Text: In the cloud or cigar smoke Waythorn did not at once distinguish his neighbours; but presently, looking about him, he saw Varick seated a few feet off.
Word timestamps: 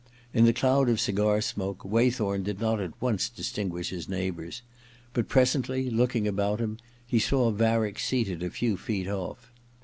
In 0.33 0.45
the 0.45 0.51
cloud 0.53 0.89
or 0.89 0.97
cigar 0.97 1.41
smoke 1.41 1.85
Waythorn 1.85 2.41
did 2.41 2.59
not 2.59 2.79
at 2.81 2.99
once 2.99 3.29
distinguish 3.29 3.91
his 3.91 4.09
neighbours; 4.09 4.63
but 5.13 5.27
presently, 5.29 5.91
looking 5.91 6.27
about 6.27 6.59
him, 6.59 6.79
he 7.05 7.19
saw 7.19 7.51
Varick 7.51 7.99
seated 7.99 8.41
a 8.41 8.49
few 8.49 8.77
feet 8.77 9.07
off. 9.07 9.51